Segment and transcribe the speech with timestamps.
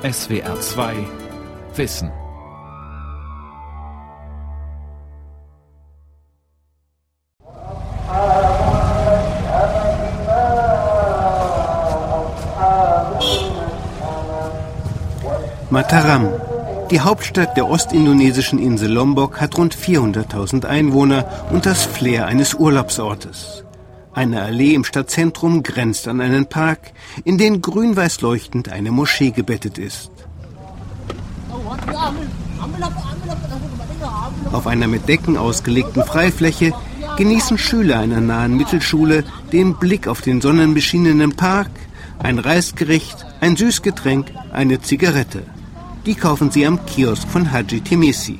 [0.00, 0.94] SWR 2
[1.74, 2.12] Wissen.
[15.70, 16.28] Mataram,
[16.92, 23.64] die Hauptstadt der ostindonesischen Insel Lombok, hat rund 400.000 Einwohner und das Flair eines Urlaubsortes.
[24.12, 26.92] Eine Allee im Stadtzentrum grenzt an einen Park,
[27.24, 30.10] in den grün-weiß leuchtend eine Moschee gebettet ist.
[34.52, 36.72] Auf einer mit Decken ausgelegten Freifläche
[37.16, 41.70] genießen Schüler einer nahen Mittelschule den Blick auf den sonnenbeschienenen Park,
[42.18, 45.42] ein Reisgericht, ein Süßgetränk, eine Zigarette.
[46.06, 48.38] Die kaufen sie am Kiosk von Haji Timisi.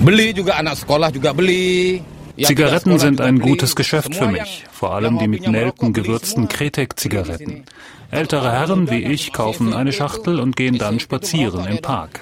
[0.00, 2.02] Beli juga anak sekolah juga beli.
[2.40, 7.64] Zigaretten sind ein gutes Geschäft für mich, vor allem die mit Nelken gewürzten Kretek-Zigaretten.
[8.10, 12.20] Ältere Herren wie ich kaufen eine Schachtel und gehen dann spazieren im Park.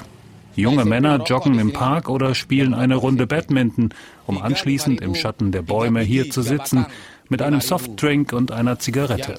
[0.56, 3.90] Junge Männer joggen im Park oder spielen eine Runde Badminton,
[4.26, 6.86] um anschließend im Schatten der Bäume hier zu sitzen,
[7.28, 9.36] mit einem Softdrink und einer Zigarette.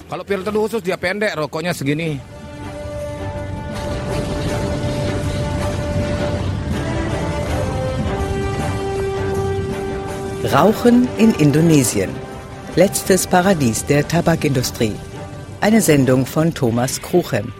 [10.52, 12.10] Rauchen in Indonesien.
[12.76, 14.92] Letztes Paradies der Tabakindustrie.
[15.62, 17.54] Eine Sendung von Thomas Kruchem.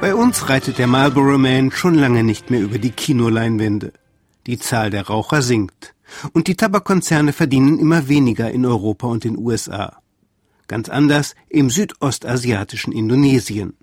[0.00, 3.92] Bei uns reitet der Marlboro Man schon lange nicht mehr über die Kinoleinwände.
[4.46, 5.96] Die Zahl der Raucher sinkt.
[6.32, 9.98] Und die Tabakkonzerne verdienen immer weniger in Europa und den USA.
[10.68, 13.76] Ganz anders im südostasiatischen Indonesien.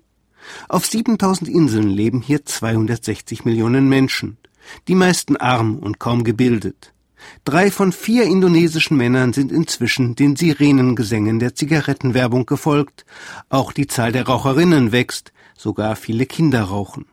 [0.70, 4.38] Auf 7000 Inseln leben hier 260 Millionen Menschen.
[4.88, 6.91] Die meisten arm und kaum gebildet.
[7.44, 13.04] Drei von vier indonesischen Männern sind inzwischen den Sirenengesängen der Zigarettenwerbung gefolgt.
[13.48, 17.06] Auch die Zahl der Raucherinnen wächst, sogar viele Kinder rauchen.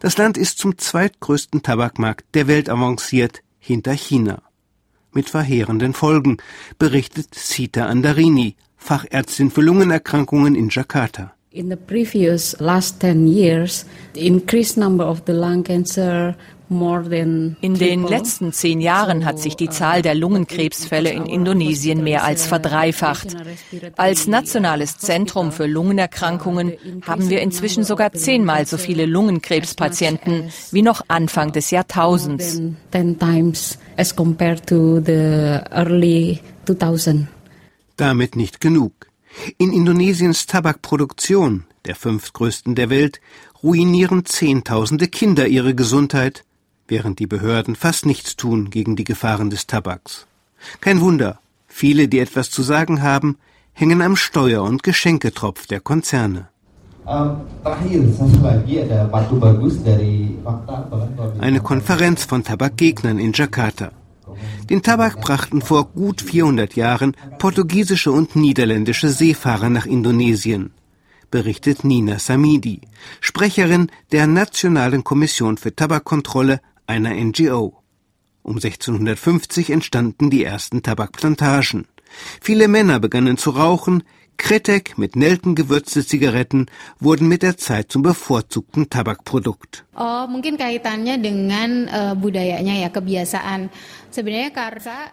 [0.00, 4.42] Das Land ist zum zweitgrößten Tabakmarkt der Welt avanciert, hinter China.
[5.12, 6.38] Mit verheerenden Folgen,
[6.78, 11.34] berichtet Sita Andarini, Fachärztin für Lungenerkrankungen in Jakarta.
[11.52, 16.36] In the previous last 10 years, the increased number of the lung cancer
[16.70, 22.46] in den letzten zehn Jahren hat sich die Zahl der Lungenkrebsfälle in Indonesien mehr als
[22.46, 23.36] verdreifacht.
[23.96, 31.02] Als nationales Zentrum für Lungenerkrankungen haben wir inzwischen sogar zehnmal so viele Lungenkrebspatienten wie noch
[31.08, 32.62] Anfang des Jahrtausends.
[37.96, 38.92] Damit nicht genug.
[39.58, 43.20] In Indonesiens Tabakproduktion, der fünftgrößten der Welt,
[43.60, 46.44] ruinieren Zehntausende Kinder ihre Gesundheit
[46.90, 50.26] während die Behörden fast nichts tun gegen die Gefahren des Tabaks.
[50.80, 53.38] Kein Wunder, viele, die etwas zu sagen haben,
[53.72, 56.48] hängen am Steuer- und Geschenketropf der Konzerne.
[61.38, 63.92] Eine Konferenz von Tabakgegnern in Jakarta.
[64.68, 70.72] Den Tabak brachten vor gut 400 Jahren portugiesische und niederländische Seefahrer nach Indonesien,
[71.30, 72.82] berichtet Nina Samidi,
[73.20, 77.82] Sprecherin der Nationalen Kommission für Tabakkontrolle einer NGO.
[78.42, 81.86] Um 1650 entstanden die ersten Tabakplantagen.
[82.40, 84.02] Viele Männer begannen zu rauchen,
[84.36, 86.66] Kretek mit Nelken gewürzte Zigaretten
[86.98, 89.84] wurden mit der Zeit zum bevorzugten Tabakprodukt.
[90.02, 90.26] Oh,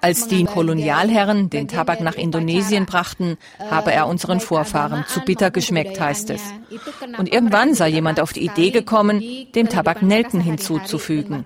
[0.02, 3.38] Als die Kolonialherren den Tabak nach Indonesien brachten,
[3.70, 6.42] habe er unseren Vorfahren zu bitter geschmeckt, heißt es.
[7.18, 9.22] Und irgendwann sei jemand auf die Idee gekommen,
[9.54, 11.44] dem Tabak Nelken hinzuzufügen.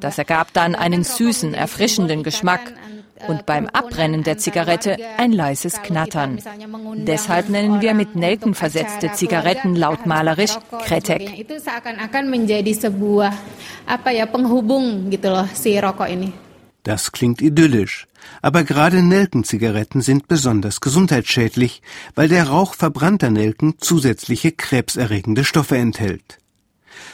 [0.00, 2.74] Das ergab dann einen süßen, erfrischenden Geschmack
[3.28, 6.38] und beim Abbrennen der Zigarette ein leises Knattern.
[6.96, 11.46] Deshalb nennen wir mit Nelken versetzte Zigaretten lautmalerisch Kretek.
[16.82, 18.08] Das klingt idyllisch.
[18.40, 21.82] Aber gerade Nelkenzigaretten sind besonders gesundheitsschädlich,
[22.14, 26.38] weil der Rauch verbrannter Nelken zusätzliche krebserregende Stoffe enthält.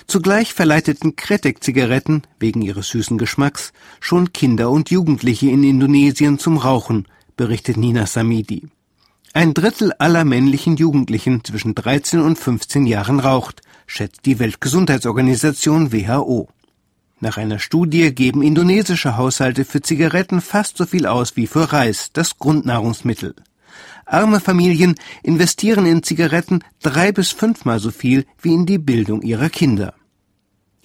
[0.06, 7.06] Zugleich verleiteten Kretek-Zigaretten, wegen ihres süßen Geschmacks, schon Kinder und Jugendliche in Indonesien zum Rauchen,
[7.36, 8.68] berichtet Nina Samidi.
[9.34, 16.48] Ein Drittel aller männlichen Jugendlichen zwischen 13 und 15 Jahren raucht, schätzt die Weltgesundheitsorganisation WHO.
[17.20, 22.10] Nach einer Studie geben indonesische Haushalte für Zigaretten fast so viel aus wie für Reis,
[22.12, 23.34] das Grundnahrungsmittel.
[24.06, 29.48] Arme Familien investieren in Zigaretten drei bis fünfmal so viel wie in die Bildung ihrer
[29.50, 29.94] Kinder.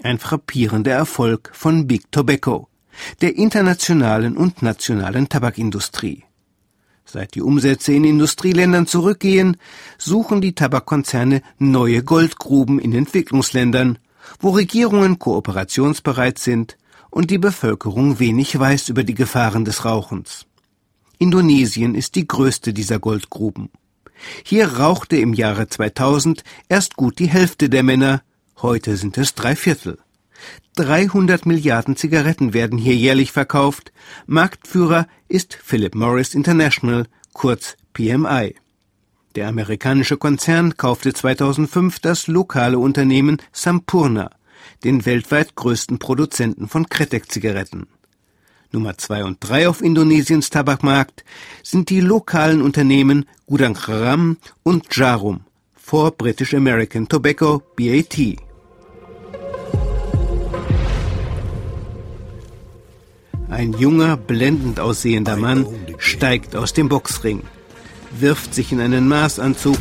[0.01, 2.67] Ein frappierender Erfolg von Big Tobacco,
[3.21, 6.23] der internationalen und nationalen Tabakindustrie.
[7.05, 9.57] Seit die Umsätze in Industrieländern zurückgehen,
[9.97, 13.99] suchen die Tabakkonzerne neue Goldgruben in Entwicklungsländern,
[14.39, 16.77] wo Regierungen kooperationsbereit sind
[17.09, 20.45] und die Bevölkerung wenig weiß über die Gefahren des Rauchens.
[21.19, 23.69] Indonesien ist die größte dieser Goldgruben.
[24.43, 28.21] Hier rauchte im Jahre 2000 erst gut die Hälfte der Männer,
[28.61, 29.99] heute sind es drei Viertel.
[30.75, 33.91] 300 Milliarden Zigaretten werden hier jährlich verkauft.
[34.25, 38.55] Marktführer ist Philip Morris International, kurz PMI.
[39.35, 44.29] Der amerikanische Konzern kaufte 2005 das lokale Unternehmen Sampurna,
[44.83, 47.87] den weltweit größten Produzenten von Kretek-Zigaretten.
[48.71, 51.23] Nummer zwei und drei auf Indonesiens Tabakmarkt
[51.61, 55.41] sind die lokalen Unternehmen Gudang Garam und Jarum
[55.75, 58.42] vor British American Tobacco BAT.
[63.53, 65.67] Ein junger, blendend aussehender Mann
[65.99, 67.43] steigt aus dem Boxring,
[68.19, 69.77] wirft sich in einen Maßanzug,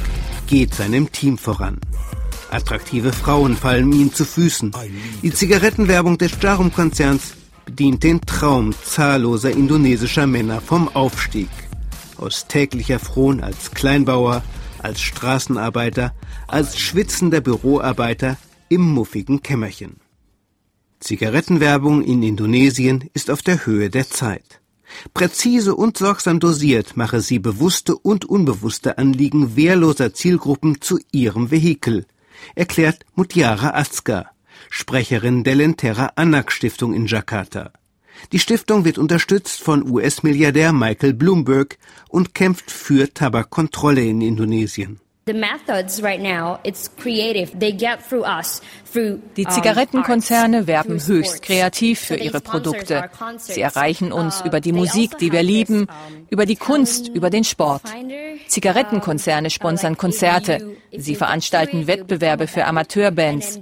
[0.46, 1.80] geht seinem Team voran.
[2.50, 4.72] Attraktive Frauen fallen ihm zu Füßen.
[5.22, 7.32] Die Zigarettenwerbung des Jarum-Konzerns
[7.64, 11.48] bedient den Traum zahlloser indonesischer Männer vom Aufstieg.
[12.18, 14.44] Aus täglicher Fron als Kleinbauer,
[14.82, 16.12] als Straßenarbeiter,
[16.46, 18.36] als schwitzender Büroarbeiter
[18.68, 20.01] im muffigen Kämmerchen.
[21.02, 24.60] Zigarettenwerbung in Indonesien ist auf der Höhe der Zeit.
[25.14, 32.06] Präzise und sorgsam dosiert mache sie bewusste und unbewusste Anliegen wehrloser Zielgruppen zu ihrem Vehikel,
[32.54, 34.30] erklärt Mutiara Azka,
[34.70, 37.72] Sprecherin der Lentera Anak Stiftung in Jakarta.
[38.30, 41.78] Die Stiftung wird unterstützt von US-Milliardär Michael Bloomberg
[42.08, 45.00] und kämpft für Tabakkontrolle in Indonesien.
[45.24, 45.40] Die
[49.46, 53.08] Zigarettenkonzerne werben höchst kreativ für ihre Produkte.
[53.38, 55.86] Sie erreichen uns über die Musik, die wir lieben,
[56.28, 57.82] über die Kunst, über den Sport.
[58.48, 60.76] Zigarettenkonzerne sponsern Konzerte.
[60.90, 63.60] Sie veranstalten Wettbewerbe für Amateurbands.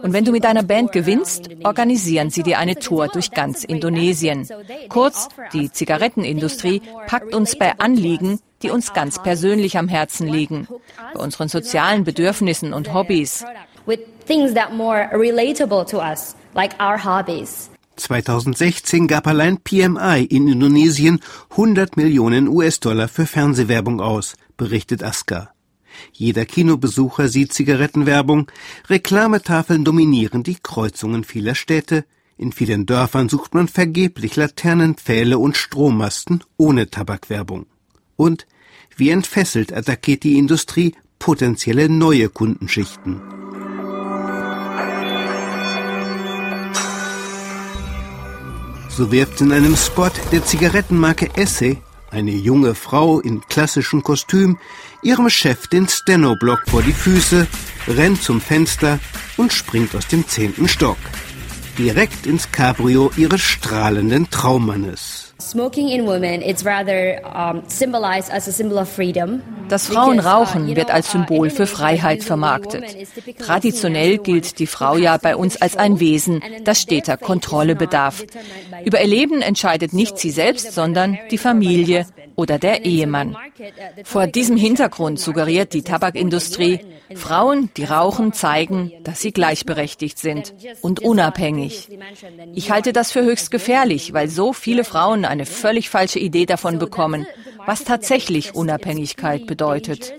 [0.00, 4.48] Und wenn du mit deiner Band gewinnst, organisieren sie dir eine Tour durch ganz Indonesien.
[4.88, 10.68] Kurz, die Zigarettenindustrie packt uns bei Anliegen, die uns ganz persönlich am Herzen liegen,
[11.14, 13.44] bei unseren sozialen Bedürfnissen und Hobbys.
[17.96, 21.20] 2016 gab allein PMI in Indonesien
[21.50, 25.50] 100 Millionen US-Dollar für Fernsehwerbung aus, berichtet Aska.
[26.12, 28.50] Jeder Kinobesucher sieht Zigarettenwerbung,
[28.88, 32.04] Reklametafeln dominieren die Kreuzungen vieler Städte,
[32.38, 37.66] in vielen Dörfern sucht man vergeblich Laternen, Pfähle und Strommasten ohne Tabakwerbung.
[38.16, 38.46] Und
[39.02, 43.20] wie entfesselt attackiert die Industrie potenzielle neue Kundenschichten.
[48.88, 51.78] So wirft in einem Spot der Zigarettenmarke Esse
[52.12, 54.56] eine junge Frau in klassischem Kostüm
[55.02, 57.48] ihrem Chef den Steno-Block vor die Füße,
[57.88, 59.00] rennt zum Fenster
[59.36, 60.98] und springt aus dem zehnten Stock.
[61.76, 65.31] Direkt ins Cabrio ihres strahlenden Traummannes.
[69.68, 72.84] Das Frauenrauchen uh, wird als Symbol für Freiheit vermarktet.
[73.38, 78.24] Traditionell gilt die Frau ja bei uns als ein Wesen, das steter Kontrolle bedarf.
[78.84, 82.06] Über ihr Leben entscheidet nicht sie selbst, sondern die Familie
[82.36, 83.36] oder der Ehemann.
[84.04, 86.80] Vor diesem Hintergrund suggeriert die Tabakindustrie,
[87.14, 91.88] Frauen, die rauchen, zeigen, dass sie gleichberechtigt sind und unabhängig.
[92.54, 96.78] Ich halte das für höchst gefährlich, weil so viele Frauen eine völlig falsche Idee davon
[96.78, 97.26] bekommen,
[97.66, 100.12] was tatsächlich Unabhängigkeit bedeutet.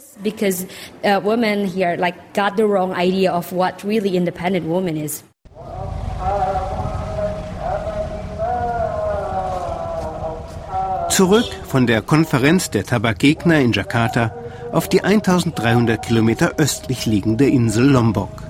[11.09, 14.33] Zurück von der Konferenz der Tabakgegner in Jakarta
[14.71, 18.41] auf die 1300 Kilometer östlich liegende Insel Lombok.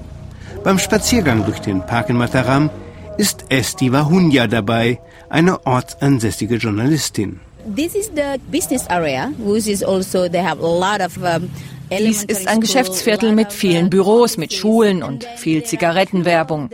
[0.63, 2.69] Beim Spaziergang durch den Park in Mataram
[3.17, 7.39] ist Esti Wahunya dabei, eine ortsansässige Journalistin.
[7.75, 11.49] This is the business area, which is also they have a lot of um,
[11.89, 16.69] dies ist ein Geschäftsviertel mit vielen Büros, mit Schulen und viel Zigarettenwerbung.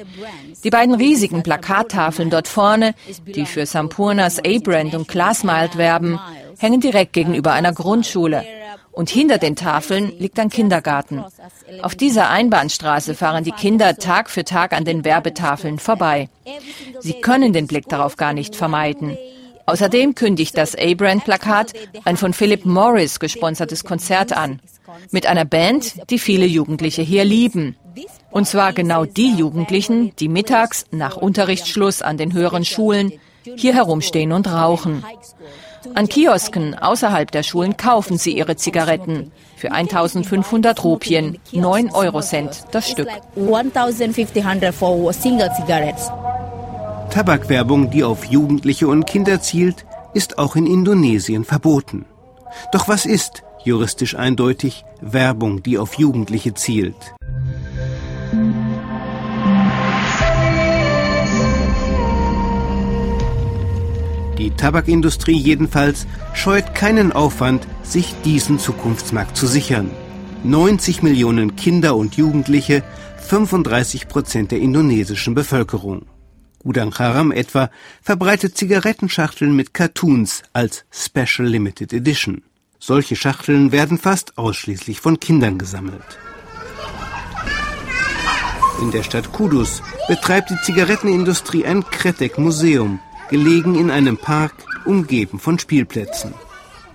[0.64, 6.20] Die beiden riesigen Plakattafeln dort vorne, die für Sampurnas A-Brand und Glassmild werben,
[6.58, 8.44] hängen direkt gegenüber einer Grundschule.
[9.00, 11.24] Und hinter den Tafeln liegt ein Kindergarten.
[11.84, 16.28] Auf dieser Einbahnstraße fahren die Kinder Tag für Tag an den Werbetafeln vorbei.
[17.00, 19.18] Sie können den Blick darauf gar nicht vermeiden.
[19.68, 21.72] Außerdem kündigt das A-Brand-Plakat
[22.04, 24.60] ein von Philip Morris gesponsertes Konzert an.
[25.12, 27.78] Mit einer Band, die viele Jugendliche hier lieben.
[28.32, 33.14] Und zwar genau die Jugendlichen, die mittags nach Unterrichtsschluss an den höheren Schulen
[33.56, 35.06] hier herumstehen und rauchen.
[35.94, 42.90] An Kiosken außerhalb der Schulen kaufen sie ihre Zigaretten für 1500 Rupien, 9 Eurocent das
[42.90, 43.10] Stück.
[47.10, 52.06] Tabakwerbung, die auf Jugendliche und Kinder zielt, ist auch in Indonesien verboten.
[52.72, 57.16] Doch was ist, juristisch eindeutig, Werbung, die auf Jugendliche zielt?
[64.40, 69.92] Die Tabakindustrie jedenfalls scheut keinen Aufwand, sich diesen Zukunftsmarkt zu sichern.
[70.46, 72.82] 90 Millionen Kinder und Jugendliche,
[73.28, 76.06] 35 Prozent der indonesischen Bevölkerung.
[76.64, 77.70] Udang Haram etwa
[78.02, 82.42] verbreitet Zigarettenschachteln mit Cartoons als Special Limited Edition.
[82.80, 86.18] Solche Schachteln werden fast ausschließlich von Kindern gesammelt.
[88.82, 94.54] In der Stadt Kudus betreibt die Zigarettenindustrie ein Kretek-Museum, gelegen in einem Park,
[94.86, 96.34] umgeben von Spielplätzen.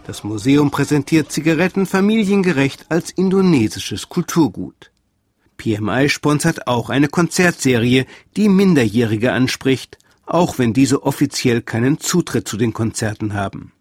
[0.07, 4.91] Das Museum präsentiert Zigaretten familiengerecht als indonesisches Kulturgut.
[5.57, 12.57] PMI sponsert auch eine Konzertserie, die Minderjährige anspricht, auch wenn diese offiziell keinen Zutritt zu
[12.57, 13.73] den Konzerten haben.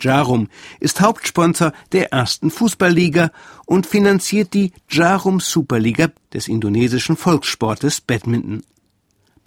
[0.00, 3.32] Jarum ist Hauptsponsor der ersten Fußballliga
[3.66, 8.62] und finanziert die Jarum Superliga des indonesischen Volkssportes Badminton.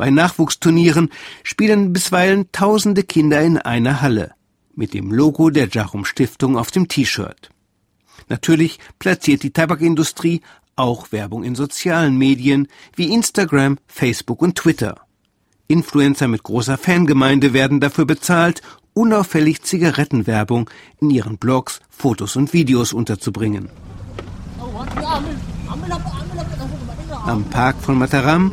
[0.03, 1.11] Bei Nachwuchsturnieren
[1.43, 4.33] spielen bisweilen tausende Kinder in einer Halle
[4.75, 7.49] mit dem Logo der Jarum Stiftung auf dem T-Shirt.
[8.27, 10.41] Natürlich platziert die Tabakindustrie
[10.75, 12.67] auch Werbung in sozialen Medien
[12.97, 14.99] wie Instagram, Facebook und Twitter.
[15.69, 18.61] Influencer mit großer Fangemeinde werden dafür bezahlt,
[18.93, 20.69] unauffällig Zigarettenwerbung
[20.99, 23.69] in ihren Blogs, Fotos und Videos unterzubringen.
[27.25, 28.51] Am Park von Mataram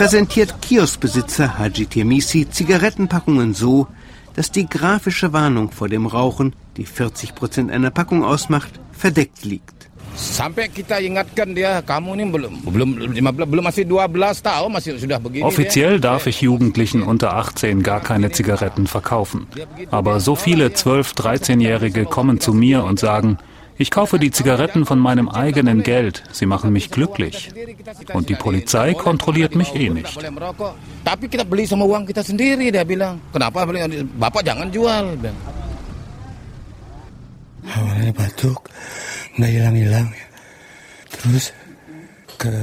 [0.00, 3.86] präsentiert Kioskbesitzer Haji Tirmisi Zigarettenpackungen so,
[4.34, 9.90] dass die grafische Warnung vor dem Rauchen, die 40 Prozent einer Packung ausmacht, verdeckt liegt.
[15.42, 19.48] Offiziell darf ich Jugendlichen unter 18 gar keine Zigaretten verkaufen.
[19.90, 23.36] Aber so viele 12-, 13-Jährige kommen zu mir und sagen,
[23.80, 26.22] ich kaufe die Zigaretten von meinem eigenen Geld.
[26.32, 27.50] Sie machen mich glücklich.
[28.12, 30.18] Und die Polizei kontrolliert mich eh nicht.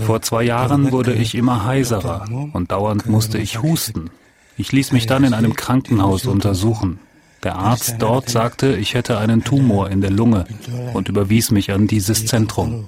[0.06, 4.12] Vor zwei Jahren wurde ich immer heiserer und dauernd musste ich husten.
[4.56, 7.00] Ich ließ mich dann in einem Krankenhaus untersuchen.
[7.44, 10.46] Der Arzt dort sagte, ich hätte einen Tumor in der Lunge
[10.94, 12.88] und überwies mich an dieses Zentrum.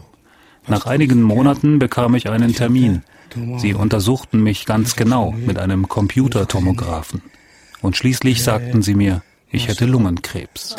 [0.68, 3.04] Nach einigen Monaten bekam ich einen Termin.
[3.58, 7.22] Sie untersuchten mich ganz genau mit einem Computertomographen.
[7.82, 10.76] Und schließlich sagten sie mir, ich hätte Lungenkrebs.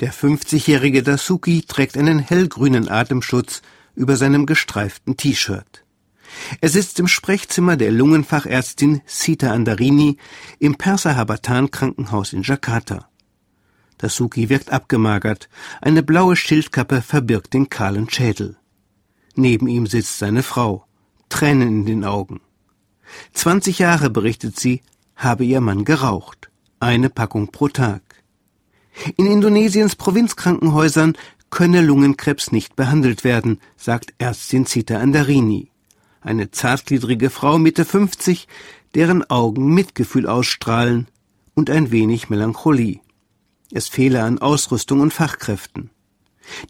[0.00, 3.62] Der 50-jährige Dasuki trägt einen hellgrünen Atemschutz
[3.94, 5.83] über seinem gestreiften T-Shirt.
[6.60, 10.16] Er sitzt im Sprechzimmer der Lungenfachärztin Sita Andarini
[10.58, 13.08] im Persahabatan Krankenhaus in Jakarta.
[13.98, 15.48] Dasuki wirkt abgemagert,
[15.80, 18.56] eine blaue Schildkappe verbirgt den kahlen Schädel.
[19.34, 20.86] Neben ihm sitzt seine Frau,
[21.28, 22.40] Tränen in den Augen.
[23.32, 24.82] 20 Jahre, berichtet sie,
[25.16, 26.50] habe ihr Mann geraucht,
[26.80, 28.02] eine Packung pro Tag.
[29.16, 31.16] In Indonesiens Provinzkrankenhäusern
[31.50, 35.70] könne Lungenkrebs nicht behandelt werden, sagt Ärztin Sita Andarini
[36.24, 38.48] eine zartgliedrige Frau Mitte 50,
[38.94, 41.06] deren Augen Mitgefühl ausstrahlen
[41.54, 43.00] und ein wenig Melancholie.
[43.70, 45.90] Es fehle an Ausrüstung und Fachkräften.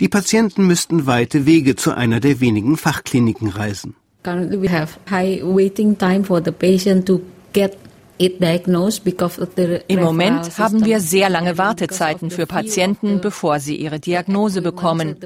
[0.00, 3.94] Die Patienten müssten weite Wege zu einer der wenigen Fachkliniken reisen.
[4.22, 7.20] Currently we have high waiting time for the patient to
[7.52, 7.76] get
[8.18, 15.16] im Moment haben wir sehr lange Wartezeiten für Patienten, bevor sie ihre Diagnose bekommen,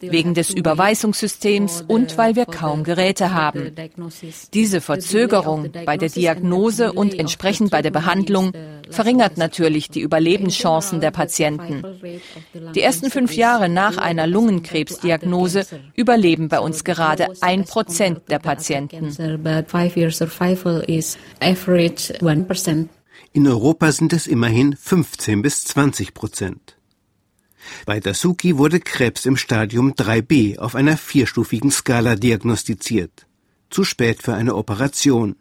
[0.00, 3.72] wegen des Überweisungssystems und weil wir kaum Geräte haben.
[4.54, 8.52] Diese Verzögerung bei der Diagnose und entsprechend bei der Behandlung
[8.90, 11.82] verringert natürlich die Überlebenschancen der Patienten.
[12.74, 19.16] Die ersten fünf Jahre nach einer Lungenkrebsdiagnose überleben bei uns gerade ein Prozent der Patienten.
[23.32, 26.78] In Europa sind es immerhin 15 bis 20 Prozent.
[27.86, 33.26] Bei Dasuki wurde Krebs im Stadium 3b auf einer vierstufigen Skala diagnostiziert.
[33.70, 35.36] Zu spät für eine Operation.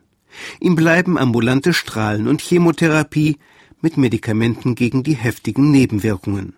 [0.59, 3.37] Ihm bleiben ambulante Strahlen und Chemotherapie
[3.81, 6.53] mit Medikamenten gegen die heftigen Nebenwirkungen.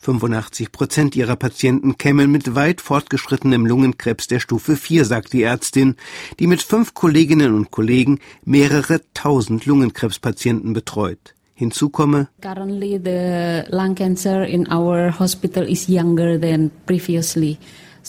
[0.00, 5.96] 85 Prozent ihrer Patienten kämen mit weit fortgeschrittenem Lungenkrebs der Stufe 4, sagt die Ärztin,
[6.38, 11.34] die mit fünf Kolleginnen und Kollegen mehrere tausend Lungenkrebspatienten betreut.
[11.54, 17.58] Hinzu komme, Currently the lung cancer in our hospital is younger than previously.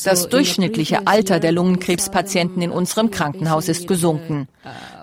[0.03, 4.47] Das durchschnittliche Alter der Lungenkrebspatienten in unserem Krankenhaus ist gesunken.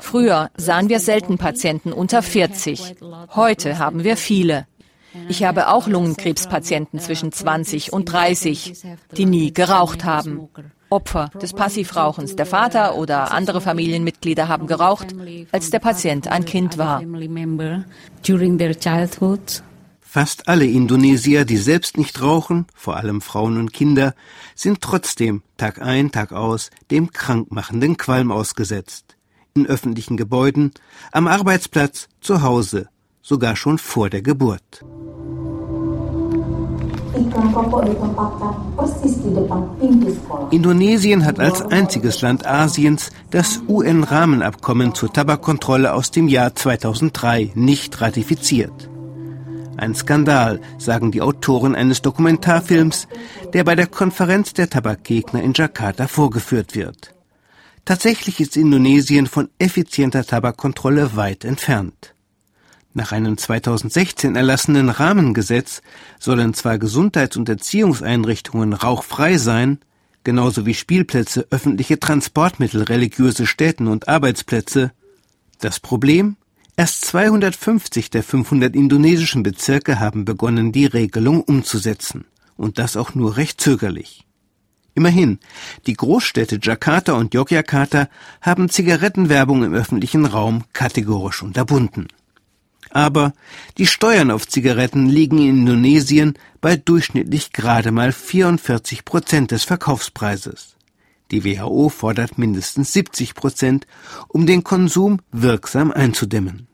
[0.00, 2.96] Früher sahen wir selten Patienten unter 40.
[3.34, 4.66] Heute haben wir viele.
[5.28, 8.74] Ich habe auch Lungenkrebspatienten zwischen 20 und 30,
[9.16, 10.48] die nie geraucht haben.
[10.88, 12.36] Opfer des Passivrauchens.
[12.36, 15.08] Der Vater oder andere Familienmitglieder haben geraucht,
[15.52, 17.02] als der Patient ein Kind war.
[20.08, 24.14] Fast alle Indonesier, die selbst nicht rauchen, vor allem Frauen und Kinder,
[24.54, 29.16] sind trotzdem Tag ein, Tag aus dem krankmachenden Qualm ausgesetzt.
[29.52, 30.70] In öffentlichen Gebäuden,
[31.12, 32.88] am Arbeitsplatz, zu Hause,
[33.20, 34.84] sogar schon vor der Geburt.
[40.50, 48.00] Indonesien hat als einziges Land Asiens das UN-Rahmenabkommen zur Tabakkontrolle aus dem Jahr 2003 nicht
[48.00, 48.88] ratifiziert.
[49.76, 53.08] Ein Skandal, sagen die Autoren eines Dokumentarfilms,
[53.52, 57.14] der bei der Konferenz der Tabakgegner in Jakarta vorgeführt wird.
[57.84, 62.14] Tatsächlich ist Indonesien von effizienter Tabakkontrolle weit entfernt.
[62.94, 65.82] Nach einem 2016 erlassenen Rahmengesetz
[66.18, 69.78] sollen zwar Gesundheits- und Erziehungseinrichtungen rauchfrei sein,
[70.24, 74.92] genauso wie Spielplätze, öffentliche Transportmittel, religiöse Städten und Arbeitsplätze.
[75.60, 76.36] Das Problem?
[76.78, 82.26] Erst 250 der 500 indonesischen Bezirke haben begonnen, die Regelung umzusetzen.
[82.56, 84.26] Und das auch nur recht zögerlich.
[84.94, 85.38] Immerhin,
[85.86, 88.08] die Großstädte Jakarta und Yogyakarta
[88.42, 92.08] haben Zigarettenwerbung im öffentlichen Raum kategorisch unterbunden.
[92.90, 93.32] Aber
[93.78, 100.75] die Steuern auf Zigaretten liegen in Indonesien bei durchschnittlich gerade mal 44 Prozent des Verkaufspreises.
[101.30, 103.86] Die WHO fordert mindestens 70 Prozent,
[104.28, 106.68] um den Konsum wirksam einzudämmen.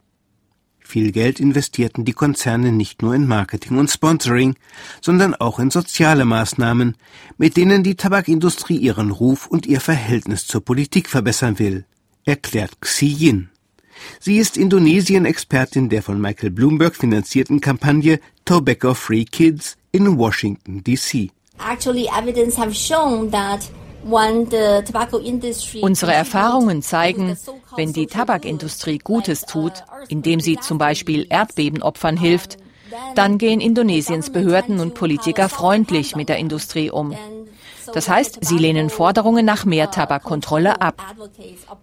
[0.92, 4.56] Viel Geld investierten die Konzerne nicht nur in Marketing und Sponsoring,
[5.00, 6.99] sondern auch in soziale Maßnahmen,
[7.38, 11.87] mit denen die Tabakindustrie ihren Ruf und ihr Verhältnis zur Politik verbessern will,
[12.26, 13.49] erklärt Xi Yin.
[14.21, 21.30] Sie ist Indonesien-Expertin der von Michael Bloomberg finanzierten Kampagne Tobacco Free Kids in Washington, D.C.
[21.58, 23.60] Actually, evidence have shown that
[25.80, 27.36] Unsere Erfahrungen zeigen,
[27.76, 29.73] wenn die Tabakindustrie Gutes tut,
[30.08, 32.58] indem sie zum Beispiel Erdbebenopfern hilft,
[33.15, 37.17] dann gehen Indonesiens Behörden und Politiker freundlich mit der Industrie um.
[37.95, 41.02] Das heißt, sie lehnen Forderungen nach mehr Tabakkontrolle ab.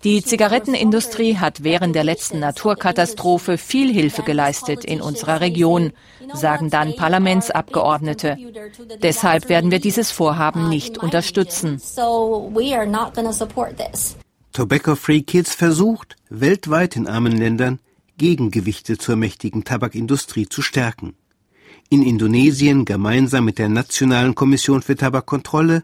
[0.04, 5.91] Die Zigarettenindustrie hat während der letzten Naturkatastrophe viel Hilfe geleistet in unserer Region,
[6.34, 8.38] sagen dann Parlamentsabgeordnete.
[9.02, 11.82] Deshalb werden wir dieses Vorhaben nicht unterstützen.
[14.52, 17.80] Tobacco Free Kids versucht, weltweit in armen Ländern
[18.17, 21.15] Gegengewichte zur mächtigen Tabakindustrie zu stärken
[21.89, 25.84] in Indonesien gemeinsam mit der Nationalen Kommission für Tabakkontrolle,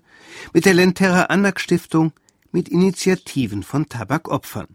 [0.53, 2.13] mit der Lentera Anak Stiftung,
[2.51, 4.67] mit Initiativen von Tabakopfern.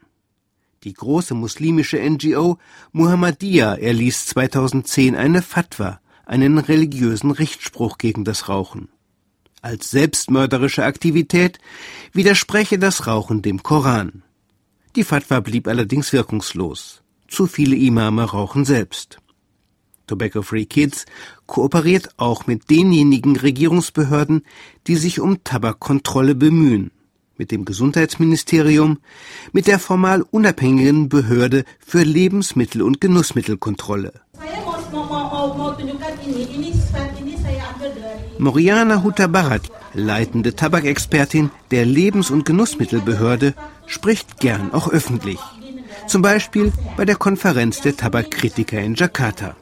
[0.82, 2.58] Die große muslimische NGO
[2.92, 8.88] Muhammadiyah erließ 2010 eine Fatwa, einen religiösen Richtspruch gegen das Rauchen.
[9.62, 11.58] Als selbstmörderische Aktivität
[12.12, 14.22] widerspreche das Rauchen dem Koran.
[14.96, 17.02] Die Fatwa blieb allerdings wirkungslos.
[17.28, 19.18] Zu viele Imame rauchen selbst.
[20.10, 21.06] Tobacco Free Kids
[21.46, 24.42] kooperiert auch mit denjenigen Regierungsbehörden,
[24.88, 26.90] die sich um Tabakkontrolle bemühen,
[27.38, 28.98] mit dem Gesundheitsministerium,
[29.52, 34.12] mit der formal unabhängigen Behörde für Lebensmittel- und Genussmittelkontrolle.
[38.38, 43.54] Moriana Hutabarat, leitende Tabakexpertin der Lebens- und Genussmittelbehörde,
[43.86, 45.38] spricht gern auch öffentlich.
[46.06, 49.54] Zum Beispiel bei der Konferenz der Tabakkritiker in Jakarta.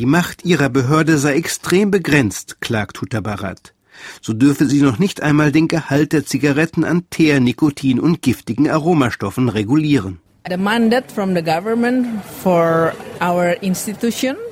[0.00, 3.74] Die Macht ihrer Behörde sei extrem begrenzt, klagt Hutabarat.
[4.22, 8.70] So dürfe sie noch nicht einmal den Gehalt der Zigaretten an Teer, Nikotin und giftigen
[8.70, 10.18] Aromastoffen regulieren.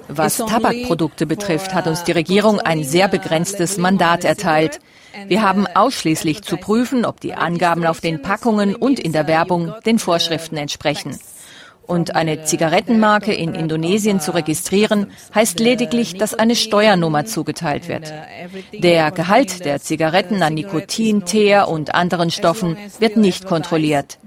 [0.08, 4.80] Was Tabakprodukte betrifft, hat uns die Regierung ein sehr begrenztes Mandat erteilt.
[5.28, 9.72] Wir haben ausschließlich zu prüfen, ob die Angaben auf den Packungen und in der Werbung
[9.86, 11.18] den Vorschriften entsprechen.
[11.88, 18.12] Und eine Zigarettenmarke in Indonesien zu registrieren, heißt lediglich, dass eine Steuernummer zugeteilt wird.
[18.74, 24.18] Der Gehalt der Zigaretten an Nikotin, Teer und anderen Stoffen wird nicht kontrolliert.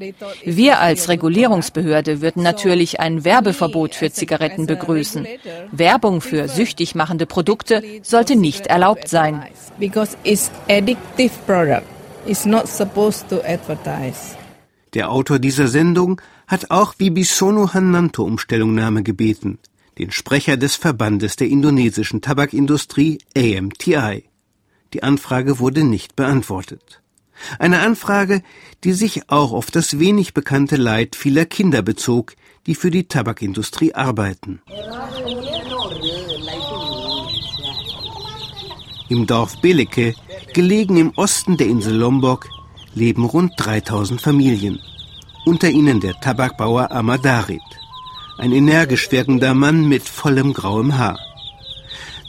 [0.43, 5.27] Wir als Regulierungsbehörde würden natürlich ein Werbeverbot für Zigaretten begrüßen.
[5.71, 9.43] Werbung für süchtig machende Produkte sollte nicht erlaubt sein.
[14.93, 16.21] Der Autor dieser Sendung
[16.51, 19.57] hat auch Wibisono Hananto um Stellungnahme gebeten,
[19.97, 24.25] den Sprecher des Verbandes der indonesischen Tabakindustrie AMTI.
[24.93, 27.01] Die Anfrage wurde nicht beantwortet.
[27.57, 28.43] Eine Anfrage,
[28.83, 32.33] die sich auch auf das wenig bekannte Leid vieler Kinder bezog,
[32.67, 34.61] die für die Tabakindustrie arbeiten.
[39.07, 40.15] Im Dorf Beleke,
[40.53, 42.49] gelegen im Osten der Insel Lombok,
[42.93, 44.81] leben rund 3000 Familien.
[45.43, 47.61] Unter ihnen der Tabakbauer Amadarit,
[48.37, 51.19] ein energisch wirkender Mann mit vollem grauem Haar.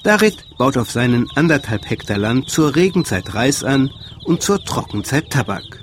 [0.03, 3.91] Darit baut auf seinen anderthalb Hektar Land zur Regenzeit Reis an
[4.25, 5.83] und zur Trockenzeit Tabak.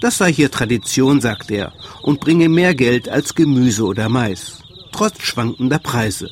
[0.00, 5.20] Das sei hier Tradition, sagt er, und bringe mehr Geld als Gemüse oder Mais, trotz
[5.22, 6.30] schwankender Preise.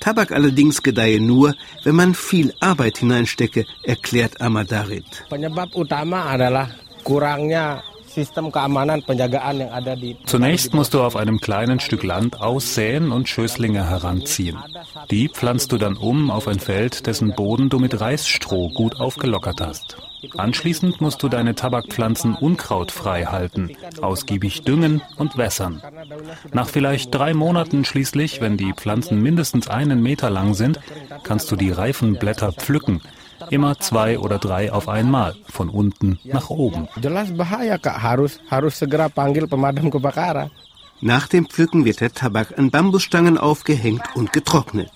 [0.00, 5.24] Tabak allerdings gedeihe nur, wenn man viel Arbeit hineinstecke, erklärt Amadarit.
[10.26, 14.58] Zunächst musst du auf einem kleinen Stück Land aussäen und Schößlinge heranziehen.
[15.10, 19.60] Die pflanzt du dann um auf ein Feld, dessen Boden du mit Reisstroh gut aufgelockert
[19.60, 19.96] hast.
[20.36, 25.82] Anschließend musst du deine Tabakpflanzen unkrautfrei halten, ausgiebig düngen und wässern.
[26.52, 30.80] Nach vielleicht drei Monaten schließlich, wenn die Pflanzen mindestens einen Meter lang sind,
[31.24, 33.02] kannst du die reifen Blätter pflücken,
[33.50, 36.88] immer zwei oder drei auf einmal, von unten nach oben.
[41.00, 44.92] Nach dem Pflücken wird der Tabak an Bambusstangen aufgehängt und getrocknet.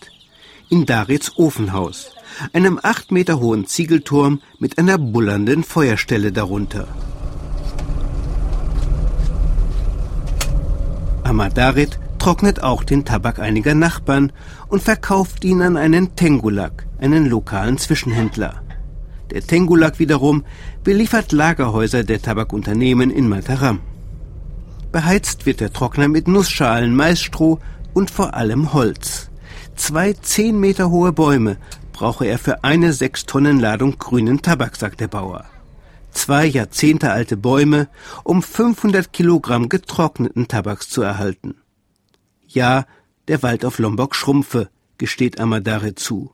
[0.71, 2.11] In Darits Ofenhaus,
[2.53, 6.87] einem acht Meter hohen Ziegelturm mit einer bullernden Feuerstelle darunter.
[11.25, 14.33] Amadarit trocknet auch den Tabak einiger Nachbarn
[14.69, 18.63] und verkauft ihn an einen Tengulak, einen lokalen Zwischenhändler.
[19.31, 20.45] Der Tengulak wiederum
[20.85, 23.81] beliefert Lagerhäuser der Tabakunternehmen in Mataram.
[24.91, 27.59] Beheizt wird der Trockner mit Nussschalen, Maisstroh
[27.93, 29.31] und vor allem Holz.
[29.77, 31.59] Zwei zehn Meter hohe Bäume
[31.93, 35.45] brauche er für eine sechs Tonnen Ladung grünen Tabak, sagt der Bauer.
[36.11, 37.89] Zwei Jahrzehnte alte Bäume,
[38.25, 41.57] um 500 Kilogramm getrockneten Tabaks zu erhalten.
[42.49, 42.87] Ja,
[43.29, 46.33] der Wald auf Lombok schrumpfe, gesteht Amadare zu.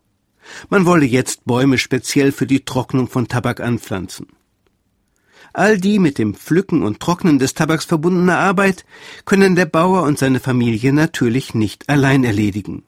[0.68, 4.28] Man wolle jetzt Bäume speziell für die Trocknung von Tabak anpflanzen.
[5.52, 8.84] All die mit dem Pflücken und Trocknen des Tabaks verbundene Arbeit
[9.24, 12.84] können der Bauer und seine Familie natürlich nicht allein erledigen.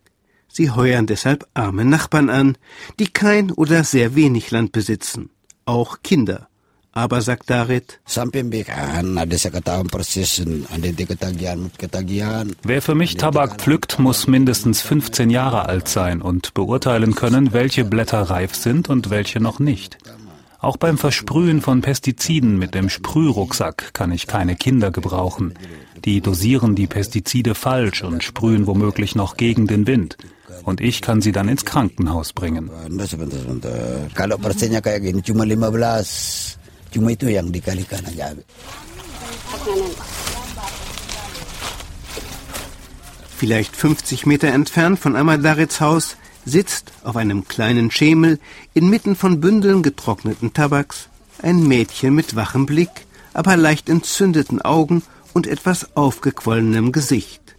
[0.49, 2.57] Sie heuern deshalb arme Nachbarn an,
[2.99, 5.31] die kein oder sehr wenig Land besitzen,
[5.65, 6.49] auch Kinder.
[6.97, 8.01] Aber, sagt Darit,
[12.63, 17.85] Wer für mich Tabak pflückt, muss mindestens 15 Jahre alt sein und beurteilen können, welche
[17.85, 19.99] Blätter reif sind und welche noch nicht.
[20.59, 25.53] Auch beim Versprühen von Pestiziden mit dem Sprührucksack kann ich keine Kinder gebrauchen.
[26.03, 30.17] Die dosieren die Pestizide falsch und sprühen womöglich noch gegen den Wind
[30.65, 32.71] und ich kann sie dann ins Krankenhaus bringen.
[43.37, 48.39] Vielleicht 50 Meter entfernt von Amadarits Haus sitzt auf einem kleinen Schemel
[48.73, 51.09] inmitten von Bündeln getrockneten Tabaks
[51.43, 55.03] ein Mädchen mit wachem Blick, aber leicht entzündeten Augen
[55.35, 57.57] und etwas aufgequollenem Gesicht.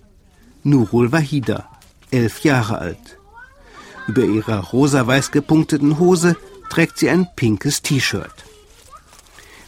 [0.63, 1.69] Nurul Wahida,
[2.10, 3.19] elf Jahre alt.
[4.08, 6.36] Über ihrer rosa-weiß gepunkteten Hose
[6.69, 8.46] trägt sie ein pinkes T-Shirt.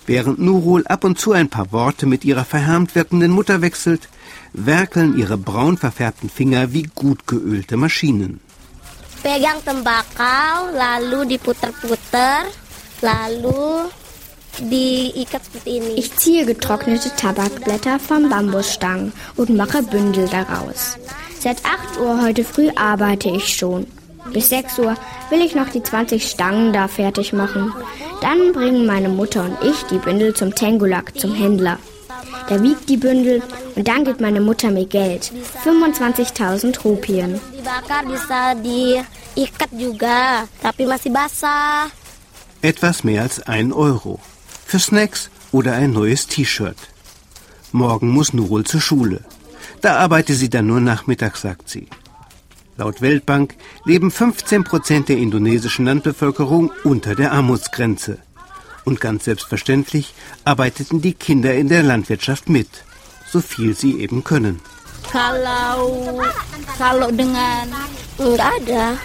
[0.10, 4.10] Während Nurul ab und zu ein paar Worte mit ihrer verhärmt wirkenden Mutter wechselt,
[4.54, 8.40] werkeln ihre braun verfärbten Finger wie gut geölte Maschinen.
[9.22, 12.46] Pegang tembakau, lalu diputer-puter,
[13.02, 13.86] lalu
[16.02, 20.98] ich ziehe getrocknete Tabakblätter von Bambusstangen und mache Bündel daraus.
[21.40, 23.86] Seit 8 Uhr heute früh arbeite ich schon.
[24.34, 24.96] Bis 6 Uhr
[25.30, 27.74] will ich noch die 20 Stangen da fertig machen.
[28.22, 31.80] Dann bringen meine Mutter und ich die Bündel zum Tengulak, zum Händler.
[32.50, 33.42] Der wiegt die Bündel
[33.76, 35.32] und dann gibt meine Mutter mir Geld.
[35.64, 37.40] 25.000 Rupien.
[42.62, 44.20] Etwas mehr als ein Euro.
[44.66, 46.78] Für Snacks oder ein neues T-Shirt.
[47.72, 49.24] Morgen muss Nurul zur Schule.
[49.82, 51.88] Da arbeite sie dann nur nachmittags, sagt sie.
[52.80, 58.20] Laut Weltbank leben 15 Prozent der indonesischen Landbevölkerung unter der Armutsgrenze.
[58.86, 60.14] Und ganz selbstverständlich
[60.46, 62.70] arbeiteten die Kinder in der Landwirtschaft mit,
[63.30, 64.62] so viel sie eben können.
[65.12, 66.22] Kalau
[66.78, 67.68] kalau dengan
[68.18, 68.96] nggak ada.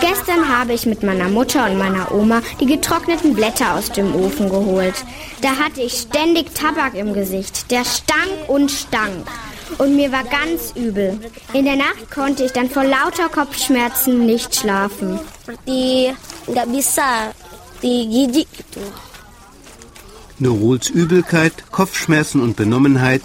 [0.00, 4.48] Gestern habe ich mit meiner Mutter und meiner Oma die getrockneten Blätter aus dem Ofen
[4.48, 5.04] geholt.
[5.42, 7.70] Da hatte ich ständig Tabak im Gesicht.
[7.72, 9.26] Der stank und stank.
[9.78, 11.18] Und mir war ganz übel.
[11.52, 15.18] In der Nacht konnte ich dann vor lauter Kopfschmerzen nicht schlafen.
[15.46, 16.14] Seperti
[16.48, 17.32] nggak bisa,
[17.82, 18.80] die gigi gitu.
[20.38, 23.22] Nuruls Übelkeit, Kopfschmerzen und Benommenheit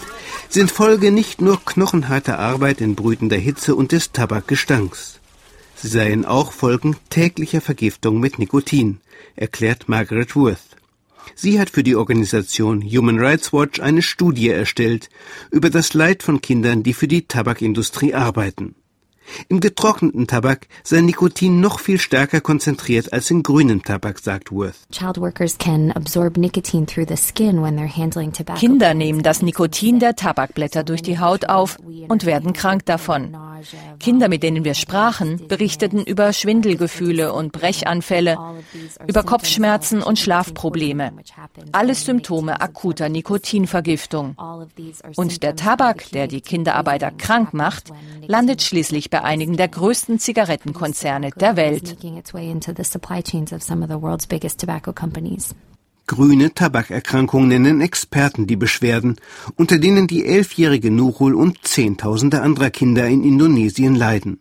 [0.48, 5.20] sind Folge nicht nur knochenharter Arbeit in brütender Hitze und des Tabakgestanks.
[5.76, 9.00] Sie seien auch Folgen täglicher Vergiftung mit Nikotin,
[9.36, 10.76] erklärt Margaret Worth.
[11.34, 15.08] Sie hat für die Organisation Human Rights Watch eine Studie erstellt
[15.50, 18.74] über das Leid von Kindern, die für die Tabakindustrie arbeiten.
[19.48, 24.76] Im getrockneten Tabak sei Nikotin noch viel stärker konzentriert als in grünem Tabak, sagt Worth.
[28.56, 33.36] Kinder nehmen das Nikotin der Tabakblätter durch die Haut auf und werden krank davon.
[34.00, 38.36] Kinder, mit denen wir sprachen, berichteten über Schwindelgefühle und Brechanfälle,
[39.06, 41.12] über Kopfschmerzen und Schlafprobleme.
[41.70, 44.36] Alles Symptome akuter Nikotinvergiftung.
[45.16, 47.92] Und der Tabak, der die Kinderarbeiter krank macht,
[48.26, 51.96] landet schließlich bei einigen der größten Zigarettenkonzerne der Welt.
[56.06, 59.16] Grüne Tabakerkrankung nennen Experten die Beschwerden,
[59.56, 64.40] unter denen die elfjährige Nurul und Zehntausende anderer Kinder in Indonesien leiden.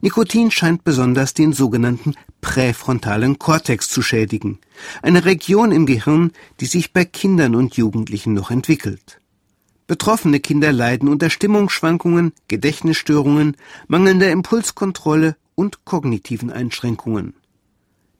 [0.00, 4.58] Nikotin scheint besonders den sogenannten präfrontalen Kortex zu schädigen,
[5.00, 9.20] eine Region im Gehirn, die sich bei Kindern und Jugendlichen noch entwickelt.
[9.86, 17.34] Betroffene Kinder leiden unter Stimmungsschwankungen, Gedächtnisstörungen, mangelnder Impulskontrolle und kognitiven Einschränkungen.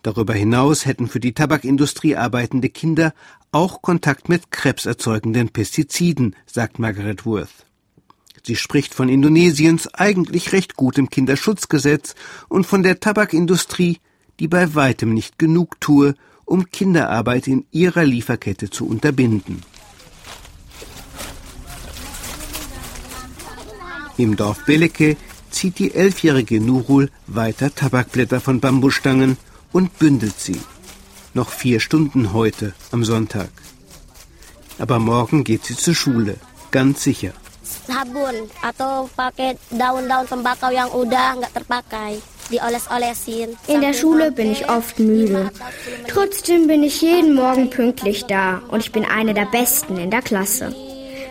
[0.02, 3.12] Darüber hinaus hätten für die Tabakindustrie arbeitende Kinder
[3.50, 7.66] auch Kontakt mit krebserzeugenden Pestiziden, sagt Margaret Worth.
[8.44, 12.14] Sie spricht von Indonesiens eigentlich recht gutem Kinderschutzgesetz
[12.48, 13.98] und von der Tabakindustrie,
[14.38, 19.64] die bei weitem nicht genug tue, um Kinderarbeit in ihrer Lieferkette zu unterbinden.
[24.18, 25.16] Im Dorf Beleke
[25.50, 29.36] zieht die elfjährige Nurul weiter Tabakblätter von Bambusstangen
[29.72, 30.60] und bündelt sie.
[31.34, 33.50] Noch vier Stunden heute am Sonntag.
[34.78, 36.36] Aber morgen geht sie zur Schule,
[36.70, 37.32] ganz sicher.
[37.66, 42.22] Sabun atau pakai daun-daun tembakau yang udah nggak terpakai.
[42.46, 43.58] Dioles-olesin.
[43.66, 45.50] In der Schule bin ich oft müde.
[46.06, 50.22] Trotzdem bin ich jeden Morgen pünktlich da und ich bin eine der Besten in der
[50.22, 50.72] Klasse.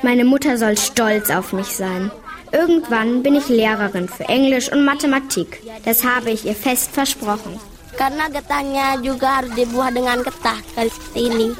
[0.03, 2.11] Meine Mutter soll stolz auf mich sein.
[2.55, 5.61] Irgendwann bin ich Lehrerin für Englisch und Mathematik.
[5.83, 7.59] Das habe ich ihr fest versprochen.
[7.99, 11.51] Karena getahnya juga harus dibuah dengan getah kali ini.